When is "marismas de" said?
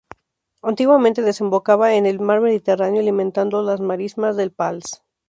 3.81-4.49